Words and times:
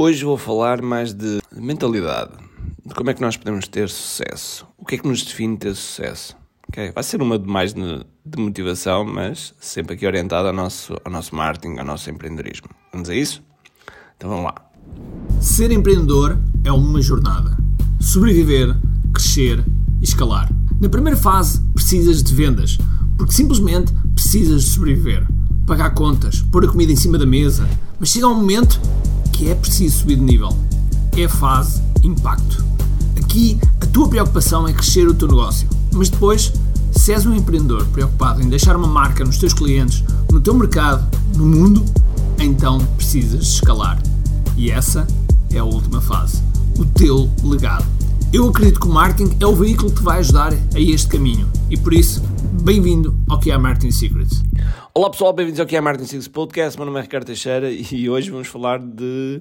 Hoje 0.00 0.24
vou 0.24 0.38
falar 0.38 0.80
mais 0.80 1.12
de 1.12 1.40
mentalidade, 1.52 2.30
de 2.86 2.94
como 2.94 3.10
é 3.10 3.14
que 3.14 3.20
nós 3.20 3.36
podemos 3.36 3.66
ter 3.66 3.88
sucesso, 3.88 4.64
o 4.78 4.84
que 4.84 4.94
é 4.94 4.98
que 4.98 5.08
nos 5.08 5.24
define 5.24 5.56
ter 5.56 5.74
sucesso. 5.74 6.36
Okay? 6.68 6.92
Vai 6.92 7.02
ser 7.02 7.20
uma 7.20 7.36
de 7.36 7.48
mais 7.48 7.74
de, 7.74 8.04
motivação, 8.36 9.04
mas 9.04 9.52
sempre 9.58 9.94
aqui 9.94 10.06
orientada 10.06 10.50
ao 10.50 10.54
nosso, 10.54 10.96
ao 11.04 11.10
nosso 11.10 11.34
marketing, 11.34 11.78
ao 11.80 11.84
nosso 11.84 12.08
empreendedorismo. 12.10 12.68
Vamos 12.92 13.10
a 13.10 13.14
isso? 13.16 13.42
Então 14.16 14.30
vamos 14.30 14.44
lá. 14.44 14.54
Ser 15.40 15.72
empreendedor 15.72 16.38
é 16.62 16.70
uma 16.70 17.02
jornada. 17.02 17.58
Sobreviver, 17.98 18.76
crescer 19.12 19.64
e 20.00 20.04
escalar. 20.04 20.48
Na 20.80 20.88
primeira 20.88 21.16
fase, 21.18 21.60
precisas 21.74 22.22
de 22.22 22.32
vendas, 22.36 22.78
porque 23.16 23.32
simplesmente 23.32 23.92
precisas 24.14 24.62
de 24.62 24.70
sobreviver. 24.70 25.26
Pagar 25.66 25.90
contas, 25.90 26.40
pôr 26.52 26.64
a 26.64 26.68
comida 26.68 26.92
em 26.92 26.96
cima 26.96 27.18
da 27.18 27.26
mesa, 27.26 27.68
mas 27.98 28.10
chega 28.10 28.28
um 28.28 28.36
momento 28.36 28.80
que 29.38 29.48
é 29.48 29.54
preciso 29.54 29.98
subir 29.98 30.16
de 30.16 30.22
nível. 30.22 30.48
É 31.16 31.24
a 31.24 31.28
fase 31.28 31.80
impacto. 32.02 32.64
Aqui 33.16 33.56
a 33.80 33.86
tua 33.86 34.08
preocupação 34.08 34.66
é 34.66 34.72
crescer 34.72 35.06
o 35.06 35.14
teu 35.14 35.28
negócio, 35.28 35.68
mas 35.92 36.08
depois, 36.08 36.52
se 36.90 37.12
és 37.12 37.24
um 37.24 37.32
empreendedor 37.32 37.86
preocupado 37.86 38.42
em 38.42 38.48
deixar 38.48 38.74
uma 38.74 38.88
marca 38.88 39.24
nos 39.24 39.38
teus 39.38 39.52
clientes, 39.52 40.02
no 40.32 40.40
teu 40.40 40.54
mercado, 40.54 41.08
no 41.36 41.46
mundo, 41.46 41.84
então 42.40 42.80
precisas 42.96 43.42
escalar. 43.42 44.02
E 44.56 44.72
essa 44.72 45.06
é 45.52 45.58
a 45.58 45.64
última 45.64 46.00
fase, 46.00 46.42
o 46.76 46.84
teu 46.84 47.30
legado. 47.44 47.86
Eu 48.32 48.48
acredito 48.48 48.80
que 48.80 48.88
o 48.88 48.92
marketing 48.92 49.36
é 49.38 49.46
o 49.46 49.54
veículo 49.54 49.90
que 49.90 49.98
te 49.98 50.02
vai 50.02 50.18
ajudar 50.18 50.52
a 50.52 50.80
este 50.80 51.06
caminho 51.06 51.48
e 51.70 51.76
por 51.76 51.94
isso, 51.94 52.20
bem-vindo 52.64 53.14
ao 53.28 53.38
que 53.38 53.52
é 53.52 53.56
Marketing 53.56 53.92
Secrets. 53.92 54.42
Olá 54.98 55.10
pessoal, 55.10 55.32
bem-vindos 55.32 55.60
ao 55.60 55.66
que 55.66 55.76
é 55.76 55.80
Martin 55.80 56.06
Six 56.06 56.26
Podcast. 56.26 56.76
Meu 56.76 56.84
nome 56.84 56.98
é 56.98 57.02
Ricardo 57.02 57.24
Teixeira 57.24 57.70
e 57.70 58.10
hoje 58.10 58.32
vamos 58.32 58.48
falar 58.48 58.80
de, 58.80 59.40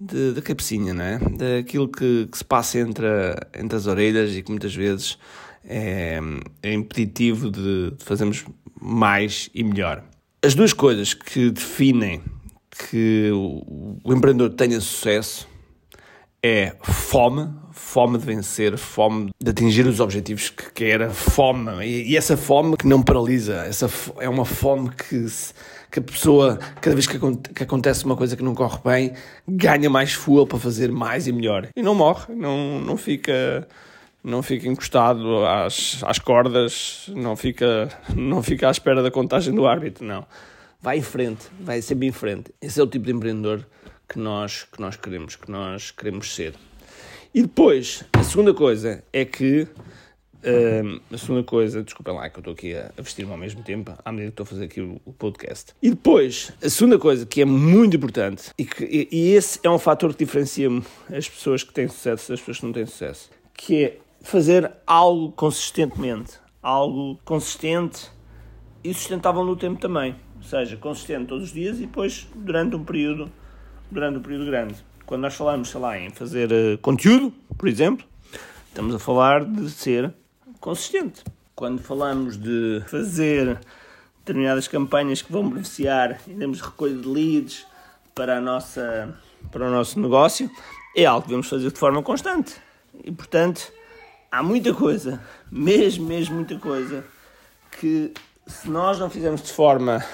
de 0.00 0.30
da 0.30 0.40
cabecinha, 0.40 0.94
né? 0.94 1.18
Daquilo 1.36 1.88
que, 1.88 2.28
que, 2.30 2.38
se 2.38 2.44
passa 2.44 2.78
entre, 2.78 3.04
a, 3.04 3.34
entre 3.58 3.76
as 3.76 3.88
orelhas 3.88 4.36
e 4.36 4.40
que 4.40 4.48
muitas 4.52 4.72
vezes 4.72 5.18
é, 5.64 6.20
é 6.62 6.72
impeditivo 6.72 7.50
de, 7.50 7.90
de 7.90 8.04
fazermos 8.04 8.44
mais 8.80 9.50
e 9.52 9.64
melhor. 9.64 10.04
As 10.40 10.54
duas 10.54 10.72
coisas 10.72 11.14
que 11.14 11.50
definem 11.50 12.22
que 12.70 13.32
o, 13.32 13.98
o 14.04 14.12
empreendedor 14.14 14.50
tenha 14.50 14.80
sucesso 14.80 15.48
é 16.42 16.74
fome, 16.82 17.48
fome 17.72 18.18
de 18.18 18.24
vencer, 18.24 18.76
fome 18.76 19.30
de 19.40 19.50
atingir 19.50 19.86
os 19.86 20.00
objetivos 20.00 20.50
que 20.50 20.70
quer, 20.72 21.10
fome, 21.10 21.84
e, 21.84 22.12
e 22.12 22.16
essa 22.16 22.36
fome 22.36 22.76
que 22.76 22.86
não 22.86 23.02
paralisa, 23.02 23.64
essa 23.66 23.90
é 24.20 24.28
uma 24.28 24.44
fome 24.44 24.90
que, 24.90 25.26
que 25.90 25.98
a 25.98 26.02
pessoa, 26.02 26.58
cada 26.80 26.94
vez 26.94 27.06
que, 27.06 27.18
que, 27.54 27.62
acontece 27.62 28.04
uma 28.04 28.16
coisa 28.16 28.36
que 28.36 28.42
não 28.42 28.54
corre 28.54 28.78
bem, 28.84 29.12
ganha 29.46 29.90
mais 29.90 30.12
fuel 30.12 30.46
para 30.46 30.58
fazer 30.58 30.92
mais 30.92 31.26
e 31.26 31.32
melhor. 31.32 31.68
E 31.74 31.82
não 31.82 31.94
morre, 31.94 32.34
não, 32.34 32.80
não 32.80 32.96
fica 32.96 33.66
não 34.22 34.42
fica 34.42 34.68
encostado 34.68 35.46
às, 35.46 36.02
às 36.04 36.18
cordas, 36.18 37.08
não 37.14 37.36
fica, 37.36 37.88
não 38.14 38.42
fica 38.42 38.68
à 38.68 38.70
espera 38.70 39.02
da 39.02 39.10
contagem 39.10 39.54
do 39.54 39.66
árbitro, 39.66 40.04
não. 40.04 40.26
Vai 40.80 40.98
em 40.98 41.02
frente, 41.02 41.46
vai 41.60 41.80
sempre 41.80 42.06
em 42.06 42.12
frente. 42.12 42.52
Esse 42.60 42.78
é 42.78 42.82
o 42.82 42.86
tipo 42.86 43.06
de 43.06 43.12
empreendedor 43.12 43.66
que 44.08 44.18
nós, 44.18 44.64
que 44.64 44.80
nós 44.80 44.96
queremos, 44.96 45.36
que 45.36 45.50
nós 45.50 45.90
queremos 45.90 46.34
ser. 46.34 46.54
E 47.34 47.42
depois, 47.42 48.04
a 48.12 48.22
segunda 48.22 48.54
coisa 48.54 49.04
é 49.12 49.24
que. 49.24 49.68
Uh, 50.38 51.00
a 51.12 51.18
segunda 51.18 51.42
coisa, 51.42 51.82
desculpem 51.82 52.14
lá 52.14 52.30
que 52.30 52.38
eu 52.38 52.40
estou 52.40 52.54
aqui 52.54 52.72
a, 52.72 52.92
a 52.96 53.02
vestir-me 53.02 53.32
ao 53.32 53.36
mesmo 53.36 53.60
tempo, 53.64 53.92
à 54.04 54.12
medida 54.12 54.30
que 54.30 54.34
estou 54.34 54.44
a 54.44 54.46
fazer 54.46 54.64
aqui 54.66 54.80
o, 54.80 55.00
o, 55.04 55.12
podcast. 55.12 55.74
E 55.82 55.90
depois, 55.90 56.52
a 56.62 56.70
segunda 56.70 56.96
coisa 56.96 57.26
que 57.26 57.42
é 57.42 57.44
muito 57.44 57.96
importante, 57.96 58.52
e, 58.56 58.64
que, 58.64 58.84
e, 58.84 59.08
e 59.10 59.32
esse 59.32 59.58
é 59.64 59.68
um 59.68 59.80
fator 59.80 60.12
que 60.14 60.24
diferencia 60.24 60.68
as 61.12 61.28
pessoas 61.28 61.64
que 61.64 61.72
têm 61.72 61.88
sucesso 61.88 62.30
das 62.30 62.38
pessoas 62.38 62.58
que 62.60 62.66
não 62.66 62.72
têm 62.72 62.86
sucesso, 62.86 63.30
que 63.52 63.82
é 63.82 63.98
fazer 64.20 64.70
algo 64.86 65.32
consistentemente. 65.32 66.38
Algo 66.62 67.18
consistente 67.24 68.10
e 68.82 68.92
sustentável 68.92 69.44
no 69.44 69.56
tempo 69.56 69.80
também. 69.80 70.14
Ou 70.36 70.42
seja, 70.42 70.76
consistente 70.76 71.26
todos 71.26 71.44
os 71.44 71.52
dias 71.52 71.78
e 71.78 71.82
depois 71.82 72.28
durante 72.34 72.76
um 72.76 72.84
período 72.84 73.30
durante 73.90 74.18
um 74.18 74.22
período 74.22 74.46
grande. 74.46 74.74
Quando 75.06 75.22
nós 75.22 75.34
falamos, 75.34 75.70
sei 75.70 75.80
lá, 75.80 75.98
em 75.98 76.10
fazer 76.10 76.50
uh, 76.52 76.78
conteúdo, 76.78 77.32
por 77.56 77.68
exemplo, 77.68 78.06
estamos 78.68 78.94
a 78.94 78.98
falar 78.98 79.44
de 79.44 79.70
ser 79.70 80.12
consistente. 80.60 81.24
Quando 81.54 81.80
falamos 81.80 82.36
de 82.36 82.82
fazer 82.86 83.58
determinadas 84.18 84.68
campanhas 84.68 85.22
que 85.22 85.32
vão 85.32 85.48
beneficiar 85.48 86.20
em 86.28 86.36
termos 86.36 86.58
de 86.58 86.64
recolha 86.64 86.94
de 86.94 87.08
leads 87.08 87.66
para, 88.14 88.36
a 88.36 88.40
nossa, 88.40 89.18
para 89.50 89.66
o 89.66 89.70
nosso 89.70 89.98
negócio, 89.98 90.50
é 90.94 91.06
algo 91.06 91.22
que 91.22 91.28
devemos 91.28 91.48
fazer 91.48 91.70
de 91.72 91.78
forma 91.78 92.02
constante. 92.02 92.54
E, 93.02 93.10
portanto, 93.10 93.72
há 94.30 94.42
muita 94.42 94.74
coisa, 94.74 95.22
mesmo, 95.50 96.06
mesmo 96.06 96.34
muita 96.36 96.58
coisa, 96.58 97.04
que 97.80 98.12
se 98.46 98.68
nós 98.68 98.98
não 98.98 99.08
fizermos 99.08 99.42
de 99.42 99.52
forma 99.52 100.04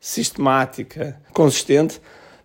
sistemática, 0.00 1.20
consistente, 1.32 2.00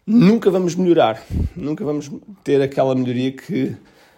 nunca 0.09 0.49
vamos 0.49 0.73
melhorar, 0.73 1.23
nunca 1.55 1.85
vamos 1.85 2.09
ter 2.43 2.59
aquela 2.61 2.95
melhoria 2.95 3.31
que, 3.31 3.75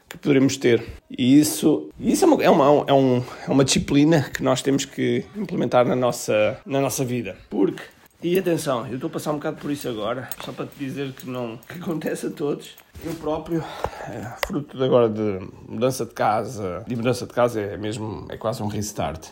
que 0.07 0.17
poderemos 0.17 0.55
ter. 0.55 0.81
E 1.09 1.37
isso, 1.37 1.89
isso 1.99 2.23
é, 2.23 2.27
uma, 2.27 2.43
é, 2.43 2.49
uma, 2.49 2.85
é, 2.87 2.93
um, 2.93 3.23
é 3.47 3.51
uma 3.51 3.65
disciplina 3.65 4.29
que 4.33 4.41
nós 4.41 4.61
temos 4.61 4.85
que 4.85 5.25
implementar 5.35 5.85
na 5.85 5.95
nossa, 5.95 6.57
na 6.65 6.79
nossa 6.79 7.03
vida. 7.03 7.35
Porque, 7.49 7.83
e 8.23 8.39
atenção, 8.39 8.87
eu 8.87 8.95
estou 8.95 9.09
a 9.09 9.11
passar 9.11 9.31
um 9.31 9.35
bocado 9.35 9.57
por 9.57 9.69
isso 9.69 9.89
agora, 9.89 10.29
só 10.45 10.53
para 10.53 10.65
te 10.65 10.79
dizer 10.79 11.11
que 11.11 11.29
não 11.29 11.57
que 11.67 11.79
acontece 11.79 12.27
a 12.27 12.31
todos. 12.31 12.75
Eu 13.03 13.13
próprio, 13.15 13.61
é, 14.07 14.33
fruto 14.47 14.81
agora 14.81 15.09
de 15.09 15.45
mudança 15.67 16.05
de 16.05 16.13
casa, 16.13 16.85
de 16.87 16.95
mudança 16.95 17.25
de 17.25 17.33
casa 17.33 17.59
é 17.59 17.75
mesmo, 17.75 18.27
é 18.29 18.37
quase 18.37 18.63
um 18.63 18.67
restart. 18.67 19.27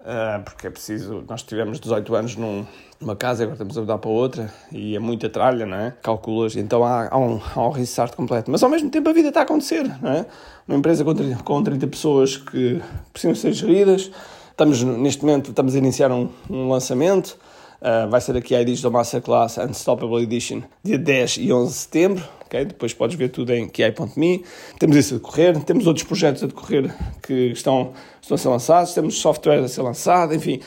Uh, 0.00 0.42
porque 0.44 0.66
é 0.66 0.70
preciso. 0.70 1.22
Nós 1.28 1.42
tivemos 1.42 1.78
18 1.78 2.14
anos 2.14 2.36
num, 2.36 2.66
numa 2.98 3.14
casa, 3.14 3.42
agora 3.42 3.54
estamos 3.54 3.76
a 3.76 3.80
mudar 3.82 3.98
para 3.98 4.10
outra 4.10 4.52
e 4.72 4.96
é 4.96 4.98
muita 4.98 5.28
tralha, 5.28 5.66
não 5.66 5.76
é? 5.76 5.94
Calculas, 6.02 6.56
então 6.56 6.82
há, 6.82 7.08
há, 7.10 7.18
um, 7.18 7.38
há 7.54 7.68
um 7.68 7.70
restart 7.70 8.14
completo. 8.14 8.50
Mas 8.50 8.62
ao 8.62 8.70
mesmo 8.70 8.88
tempo 8.90 9.10
a 9.10 9.12
vida 9.12 9.28
está 9.28 9.40
a 9.40 9.42
acontecer, 9.42 9.84
não 10.00 10.10
é? 10.10 10.26
Uma 10.66 10.78
empresa 10.78 11.04
com 11.04 11.14
30, 11.14 11.42
com 11.42 11.62
30 11.62 11.86
pessoas 11.86 12.38
que 12.38 12.80
precisam 13.12 13.34
ser 13.34 13.52
geridas. 13.52 14.10
Estamos, 14.50 14.82
neste 14.82 15.22
momento, 15.22 15.50
estamos 15.50 15.74
a 15.74 15.78
iniciar 15.78 16.10
um, 16.10 16.30
um 16.48 16.70
lançamento. 16.70 17.36
Uh, 17.80 18.08
vai 18.10 18.20
ser 18.20 18.36
aqui 18.36 18.54
a 18.54 18.62
Digital 18.62 18.90
Masterclass 18.90 19.56
Unstoppable 19.56 20.22
Edition, 20.22 20.62
dia 20.82 20.98
10 20.98 21.38
e 21.38 21.52
11 21.52 21.72
de 21.72 21.78
setembro. 21.78 22.28
Okay? 22.44 22.64
Depois 22.66 22.92
podes 22.92 23.16
ver 23.16 23.30
tudo 23.30 23.54
em 23.54 23.68
ki.me. 23.68 24.44
Temos 24.78 24.96
isso 24.96 25.14
a 25.14 25.16
decorrer, 25.16 25.64
temos 25.64 25.86
outros 25.86 26.04
projetos 26.04 26.42
a 26.42 26.46
decorrer 26.46 26.94
que 27.22 27.52
estão, 27.52 27.92
estão 28.20 28.34
a 28.34 28.38
ser 28.38 28.48
lançados, 28.48 28.92
temos 28.92 29.18
software 29.18 29.60
a 29.64 29.68
ser 29.68 29.82
lançado, 29.82 30.34
enfim. 30.34 30.60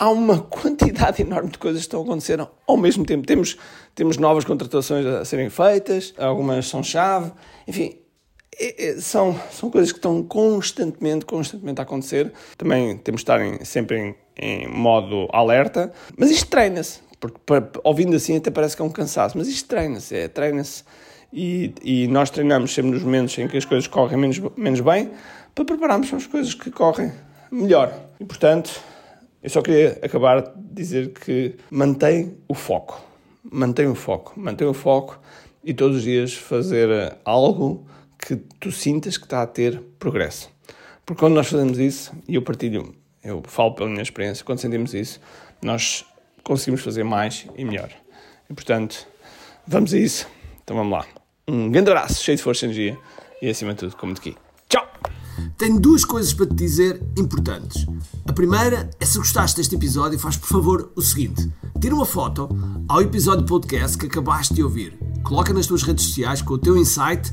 Há 0.00 0.10
uma 0.10 0.40
quantidade 0.40 1.22
enorme 1.22 1.50
de 1.50 1.58
coisas 1.58 1.80
que 1.80 1.86
estão 1.86 2.00
a 2.00 2.02
acontecer 2.02 2.40
ao 2.66 2.76
mesmo 2.76 3.04
tempo. 3.04 3.26
Temos, 3.26 3.56
temos 3.94 4.16
novas 4.16 4.44
contratações 4.44 5.06
a 5.06 5.24
serem 5.24 5.50
feitas, 5.50 6.14
algumas 6.18 6.66
são 6.66 6.82
chave, 6.82 7.30
enfim, 7.66 7.98
são, 8.98 9.38
são 9.50 9.70
coisas 9.70 9.92
que 9.92 9.98
estão 9.98 10.22
constantemente, 10.22 11.24
constantemente 11.24 11.80
a 11.80 11.84
acontecer. 11.84 12.32
Também 12.56 12.96
temos 12.98 13.20
de 13.20 13.22
estar 13.22 13.40
em, 13.40 13.64
sempre 13.64 13.98
em, 13.98 14.14
em 14.36 14.68
modo 14.68 15.28
alerta, 15.32 15.92
mas 16.16 16.30
isto 16.30 16.48
treina-se, 16.48 17.00
porque 17.20 17.38
ouvindo 17.84 18.16
assim 18.16 18.36
até 18.36 18.50
parece 18.50 18.76
que 18.76 18.82
é 18.82 18.84
um 18.84 18.90
cansaço, 18.90 19.36
mas 19.38 19.48
isto 19.48 19.68
treina-se, 19.68 20.16
é, 20.16 20.28
treina-se. 20.28 20.84
E, 21.32 21.74
e 21.82 22.08
nós 22.08 22.30
treinamos 22.30 22.72
sempre 22.72 22.92
nos 22.92 23.02
momentos 23.02 23.36
em 23.38 23.46
que 23.46 23.56
as 23.56 23.64
coisas 23.64 23.86
correm 23.86 24.16
menos, 24.18 24.40
menos 24.56 24.80
bem 24.80 25.10
para 25.54 25.64
prepararmos 25.64 26.08
para 26.08 26.16
as 26.16 26.26
coisas 26.26 26.54
que 26.54 26.70
correm 26.70 27.12
melhor. 27.50 27.92
E 28.18 28.24
portanto, 28.24 28.80
eu 29.42 29.50
só 29.50 29.60
queria 29.60 29.98
acabar 30.02 30.40
de 30.40 30.52
dizer 30.72 31.12
que 31.12 31.56
mantém 31.70 32.36
o 32.48 32.54
foco, 32.54 33.00
mantém 33.42 33.86
o 33.86 33.94
foco, 33.94 34.32
mantém 34.36 34.66
o 34.66 34.74
foco 34.74 35.20
e 35.62 35.74
todos 35.74 35.98
os 35.98 36.02
dias 36.02 36.32
fazer 36.32 37.16
algo 37.24 37.86
que 38.28 38.36
tu 38.36 38.70
sintas 38.70 39.16
que 39.16 39.24
está 39.24 39.40
a 39.40 39.46
ter 39.46 39.80
progresso. 39.98 40.50
Porque 41.06 41.20
quando 41.20 41.32
nós 41.32 41.48
fazemos 41.48 41.78
isso, 41.78 42.12
e 42.28 42.34
eu 42.34 42.42
partilho, 42.42 42.94
eu 43.24 43.42
falo 43.46 43.72
pela 43.72 43.88
minha 43.88 44.02
experiência, 44.02 44.44
quando 44.44 44.58
sentimos 44.58 44.92
isso, 44.92 45.18
nós 45.62 46.04
conseguimos 46.44 46.82
fazer 46.82 47.04
mais 47.04 47.46
e 47.56 47.64
melhor. 47.64 47.90
E 48.50 48.52
portanto, 48.52 49.06
vamos 49.66 49.94
a 49.94 49.98
isso. 49.98 50.26
Então 50.62 50.76
vamos 50.76 50.92
lá. 50.92 51.06
Um 51.48 51.70
grande 51.70 51.90
abraço, 51.90 52.22
cheio 52.22 52.36
de 52.36 52.42
força 52.42 52.66
e 52.66 52.68
energia 52.68 52.98
e 53.40 53.48
acima 53.48 53.72
de 53.72 53.78
tudo, 53.78 53.96
como 53.96 54.12
de 54.12 54.20
aqui. 54.20 54.36
Tchau! 54.68 54.86
Tenho 55.56 55.80
duas 55.80 56.04
coisas 56.04 56.34
para 56.34 56.44
te 56.44 56.54
dizer 56.54 57.02
importantes. 57.16 57.86
A 58.26 58.32
primeira 58.34 58.90
é 59.00 59.06
se 59.06 59.16
gostaste 59.16 59.56
deste 59.56 59.74
episódio, 59.74 60.18
faz 60.18 60.36
por 60.36 60.48
favor 60.48 60.92
o 60.94 61.00
seguinte: 61.00 61.50
tira 61.80 61.94
uma 61.94 62.04
foto 62.04 62.50
ao 62.86 63.00
episódio 63.00 63.46
podcast 63.46 63.96
que 63.96 64.04
acabaste 64.04 64.52
de 64.52 64.62
ouvir, 64.62 64.98
coloca 65.22 65.54
nas 65.54 65.66
tuas 65.66 65.82
redes 65.82 66.04
sociais 66.04 66.42
com 66.42 66.52
o 66.52 66.58
teu 66.58 66.76
insight 66.76 67.32